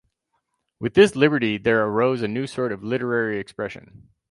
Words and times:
With 0.79 0.95
this 0.95 1.15
liberty 1.15 1.59
there 1.59 1.85
arose 1.85 2.23
a 2.23 2.27
new 2.27 2.47
sort 2.47 2.71
of 2.71 2.83
literary 2.83 3.37
expression. 3.37 4.09